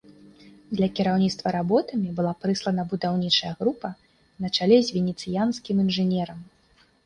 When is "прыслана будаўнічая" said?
2.47-3.53